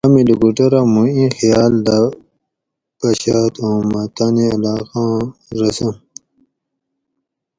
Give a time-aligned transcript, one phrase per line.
[0.05, 1.97] امی لوکوٹورہ موں ایں خیال دہ
[2.99, 5.19] پشاۤت اُوں مہ تانی علاقہ آں
[5.59, 5.93] رسم